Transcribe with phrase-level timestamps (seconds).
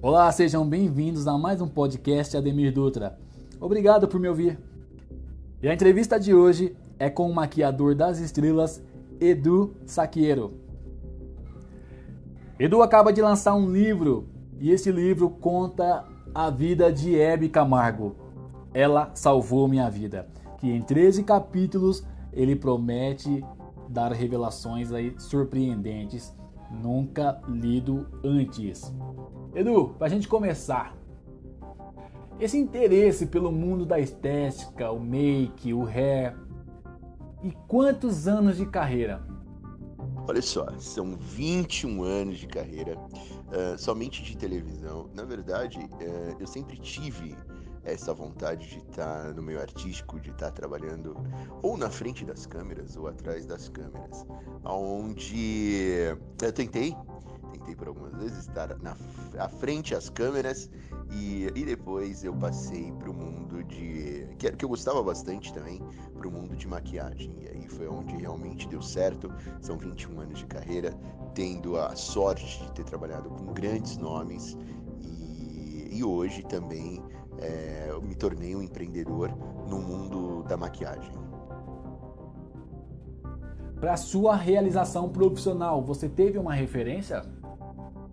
[0.00, 3.18] Olá, sejam bem-vindos a mais um podcast Ademir Dutra.
[3.60, 4.56] Obrigado por me ouvir.
[5.60, 8.80] E a entrevista de hoje é com o maquiador das estrelas,
[9.20, 10.54] Edu Saquiero.
[12.60, 14.28] Edu acaba de lançar um livro
[14.60, 18.14] e esse livro conta a vida de Hebe Camargo.
[18.72, 20.28] Ela salvou minha vida.
[20.58, 23.44] Que em 13 capítulos ele promete
[23.88, 26.32] dar revelações aí surpreendentes,
[26.70, 28.94] nunca lido antes.
[29.54, 30.96] Edu, para a gente começar,
[32.40, 36.36] esse interesse pelo mundo da estética, o make, o hair,
[37.42, 39.22] e quantos anos de carreira?
[40.28, 45.08] Olha só, são 21 anos de carreira, uh, somente de televisão.
[45.14, 47.34] Na verdade, uh, eu sempre tive
[47.90, 51.16] essa vontade de estar no meio artístico, de estar trabalhando
[51.62, 54.26] ou na frente das câmeras ou atrás das câmeras,
[54.64, 56.96] onde eu tentei
[57.68, 58.96] tentei por algumas vezes estar na,
[59.38, 60.70] à frente às câmeras
[61.10, 64.26] e, e depois eu passei para o mundo de.
[64.38, 65.82] Que, que eu gostava bastante também,
[66.16, 67.34] para o mundo de maquiagem.
[67.40, 69.32] E aí foi onde realmente deu certo.
[69.60, 70.92] São 21 anos de carreira,
[71.34, 74.56] tendo a sorte de ter trabalhado com grandes nomes
[75.00, 77.02] e, e hoje também
[77.40, 79.30] é, me tornei um empreendedor
[79.68, 81.12] no mundo da maquiagem.
[83.80, 87.22] Para sua realização profissional, você teve uma referência?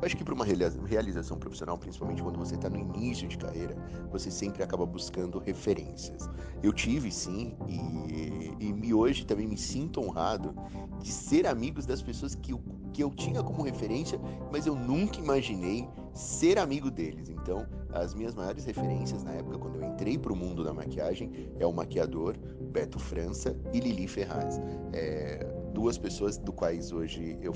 [0.00, 3.76] Eu acho que para uma realização profissional, principalmente quando você está no início de carreira,
[4.12, 6.30] você sempre acaba buscando referências.
[6.62, 10.54] Eu tive sim, e, e hoje também me sinto honrado
[11.00, 12.60] de ser amigos das pessoas que eu,
[12.92, 14.20] que eu tinha como referência,
[14.52, 17.28] mas eu nunca imaginei ser amigo deles.
[17.28, 21.50] Então, as minhas maiores referências na época, quando eu entrei para o mundo da maquiagem,
[21.58, 22.36] é o maquiador
[22.72, 24.60] Beto França e Lili Ferraz.
[24.92, 27.52] É, duas pessoas do quais hoje eu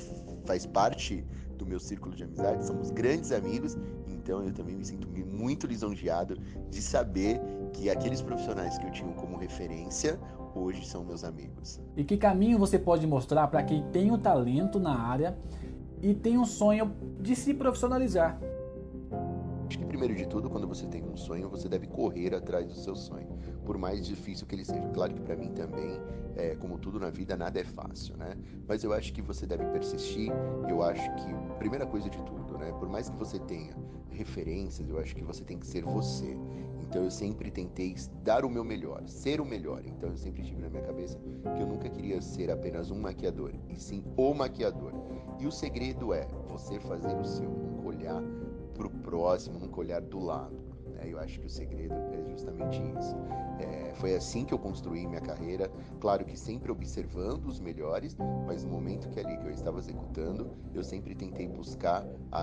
[0.46, 1.24] faz parte
[1.58, 3.76] do meu círculo de amizade, somos grandes amigos,
[4.08, 6.36] então eu também me sinto muito lisonjeado
[6.70, 7.40] de saber
[7.72, 10.18] que aqueles profissionais que eu tinha como referência
[10.54, 11.80] hoje são meus amigos.
[11.96, 15.36] E que caminho você pode mostrar para quem tem o talento na área
[16.00, 18.38] e tem um sonho de se profissionalizar?
[20.02, 23.38] Primeiro de tudo, quando você tem um sonho, você deve correr atrás do seu sonho,
[23.64, 24.88] por mais difícil que ele seja.
[24.88, 26.00] Claro que para mim também,
[26.34, 28.36] é, como tudo na vida, nada é fácil, né?
[28.66, 30.32] Mas eu acho que você deve persistir.
[30.68, 32.72] Eu acho que primeira coisa de tudo, né?
[32.80, 33.76] Por mais que você tenha
[34.10, 36.36] referências, eu acho que você tem que ser você.
[36.80, 39.84] Então eu sempre tentei dar o meu melhor, ser o melhor.
[39.86, 43.54] Então eu sempre tive na minha cabeça que eu nunca queria ser apenas um maquiador,
[43.68, 44.94] e sim o maquiador.
[45.38, 47.48] E o segredo é você fazer o seu,
[47.84, 48.20] olhar
[48.72, 50.72] para o próximo, nunca olhar do lado.
[50.94, 51.02] Né?
[51.06, 53.16] Eu acho que o segredo é justamente isso.
[53.58, 58.16] É, foi assim que eu construí minha carreira, claro que sempre observando os melhores,
[58.46, 62.40] mas no momento que ali que eu estava executando, eu sempre tentei buscar a,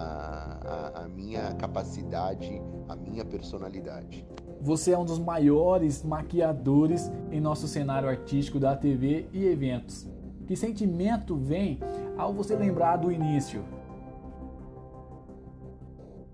[0.97, 4.25] a, a minha capacidade, a minha personalidade.
[4.61, 10.07] Você é um dos maiores maquiadores em nosso cenário artístico da TV e eventos.
[10.45, 11.79] Que sentimento vem
[12.17, 13.63] ao você lembrar do início?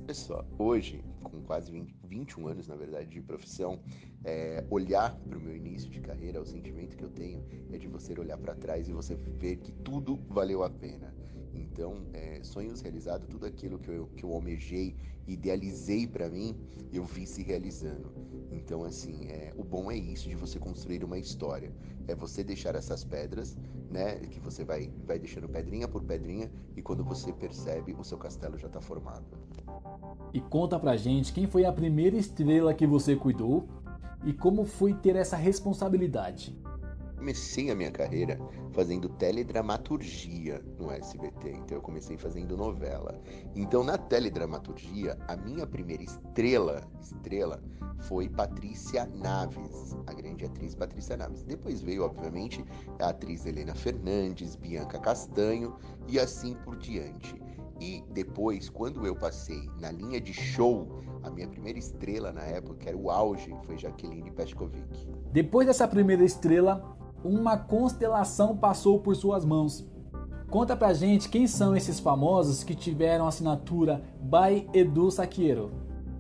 [0.06, 3.82] Pessoal, hoje, com quase 20, 21 anos, na verdade, de profissão,
[4.24, 7.88] é, olhar para o meu início de carreira, o sentimento que eu tenho é de
[7.88, 11.12] você olhar para trás e você ver que tudo valeu a pena.
[11.56, 14.96] Então, é, sonhos realizados, tudo aquilo que eu, que eu almejei,
[15.28, 16.56] idealizei para mim,
[16.92, 18.12] eu vi se realizando.
[18.52, 21.72] Então, assim, é, o bom é isso de você construir uma história.
[22.08, 23.58] É você deixar essas pedras,
[23.90, 24.20] né?
[24.20, 28.58] Que você vai, vai deixando pedrinha por pedrinha e quando você percebe, o seu castelo
[28.58, 29.26] já está formado.
[30.34, 33.68] E conta pra gente quem foi a primeira estrela que você cuidou
[34.24, 36.56] e como foi ter essa responsabilidade
[37.26, 38.40] comecei a minha carreira
[38.72, 43.20] fazendo teledramaturgia no SBT, então eu comecei fazendo novela.
[43.56, 47.64] Então na teledramaturgia, a minha primeira estrela, estrela
[48.02, 51.42] foi Patrícia Naves, a grande atriz Patrícia Naves.
[51.42, 52.64] Depois veio, obviamente,
[53.00, 55.76] a atriz Helena Fernandes, Bianca Castanho
[56.08, 57.42] e assim por diante.
[57.82, 60.88] E depois, quando eu passei na linha de show,
[61.24, 65.08] a minha primeira estrela na época, que era o auge, foi Jaqueline Peskovic.
[65.32, 69.86] Depois dessa primeira estrela, uma constelação passou por suas mãos.
[70.50, 75.72] Conta pra gente quem são esses famosos que tiveram assinatura by Edu Saquiero.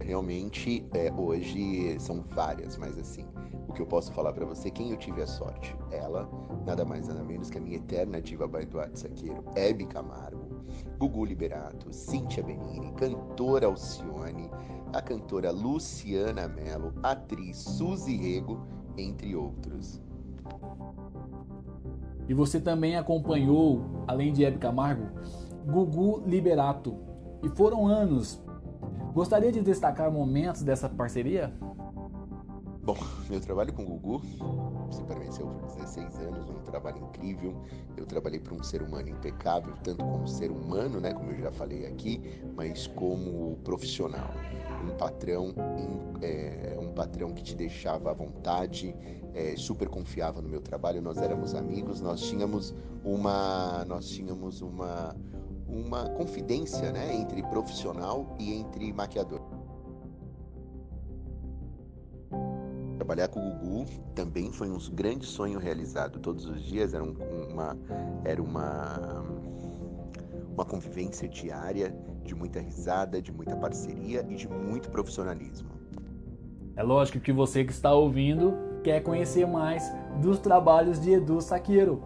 [0.01, 3.25] Realmente, é, hoje são várias, mas assim,
[3.68, 5.75] o que eu posso falar para você, quem eu tive a sorte?
[5.92, 6.30] Ela,
[6.65, 10.65] nada mais nada menos que a minha eterna diva by Eduardo Saqueiro, Hebe Camargo,
[11.00, 14.50] Gugu Liberato, Cíntia Benini, cantora Alcione,
[14.94, 18.65] a cantora Luciana Mello, atriz Suzy Rego,
[18.98, 20.01] entre outros.
[22.27, 25.07] E você também acompanhou, além de Hebe Camargo,
[25.65, 26.95] Gugu Liberato.
[27.44, 28.42] E foram anos.
[29.13, 31.53] Gostaria de destacar momentos dessa parceria?
[32.86, 32.96] Bom,
[33.28, 34.22] meu trabalho com o Gugu
[34.92, 37.60] se permaneceu por 16 anos, um trabalho incrível.
[37.98, 41.52] Eu trabalhei para um ser humano impecável, tanto como ser humano, né, como eu já
[41.52, 42.22] falei aqui,
[42.56, 44.30] mas como profissional.
[44.84, 45.52] Um patrão,
[46.22, 48.96] é, um patrão que te deixava à vontade,
[49.34, 51.02] é, super confiava no meu trabalho.
[51.02, 52.72] Nós éramos amigos, nós tínhamos
[53.04, 55.16] uma, nós tínhamos uma,
[55.68, 59.42] uma confidência, né, entre profissional e entre maquiador.
[63.15, 66.19] Trabalhar com o Gugu também foi um grande sonho realizado.
[66.19, 67.15] Todos os dias era um,
[67.50, 67.77] uma
[68.25, 69.23] era uma
[70.53, 71.95] uma convivência diária
[72.25, 75.69] de muita risada, de muita parceria e de muito profissionalismo.
[76.75, 78.53] É lógico que você que está ouvindo
[78.83, 79.89] quer conhecer mais
[80.21, 82.03] dos trabalhos de Edu Saqueiro.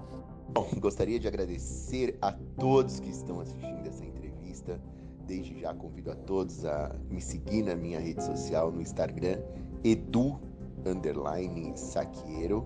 [0.53, 4.79] Bom, gostaria de agradecer a todos que estão assistindo essa entrevista.
[5.25, 9.39] Desde já convido a todos a me seguir na minha rede social no Instagram,
[9.83, 10.39] Edu
[10.85, 12.65] underline Saqueiro.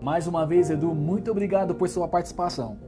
[0.00, 2.78] Mais uma vez, Edu, muito obrigado por sua participação.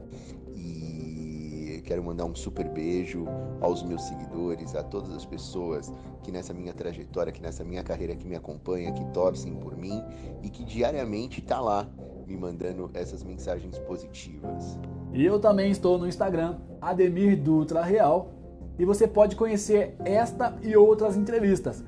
[0.55, 3.25] E quero mandar um super beijo
[3.61, 5.91] aos meus seguidores, a todas as pessoas
[6.23, 10.03] que nessa minha trajetória, que nessa minha carreira que me acompanha, que torcem por mim
[10.41, 11.87] e que diariamente tá lá
[12.25, 14.79] me mandando essas mensagens positivas.
[15.13, 18.31] E eu também estou no Instagram, Ademir Dutra Real,
[18.79, 21.83] e você pode conhecer esta e outras entrevistas.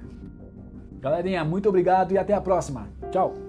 [1.05, 2.89] Galerinha, muito obrigado e até a próxima.
[3.11, 3.44] Tchau!